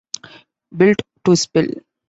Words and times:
Built 0.75 1.03
to 1.25 1.35
Spill. 1.35 1.67